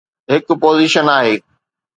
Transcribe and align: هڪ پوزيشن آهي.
هڪ 0.31 0.47
پوزيشن 0.61 1.05
آهي. 1.17 1.35